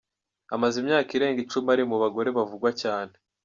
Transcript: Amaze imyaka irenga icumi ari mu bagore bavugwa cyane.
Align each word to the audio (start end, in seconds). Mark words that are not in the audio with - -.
Amaze 0.55 0.75
imyaka 0.81 1.09
irenga 1.17 1.39
icumi 1.41 1.67
ari 1.73 1.83
mu 1.89 1.97
bagore 2.03 2.29
bavugwa 2.37 2.69
cyane. 2.81 3.13